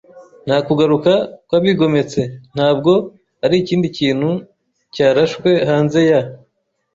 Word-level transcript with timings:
Nta 0.45 0.57
kugaruka 0.67 1.11
kwabigometse- 1.47 2.21
ntabwo 2.55 2.91
arikindi 3.45 3.87
kintu 3.97 4.29
cyarashwe 4.93 5.49
hanze 5.69 5.99
ya 6.11 6.21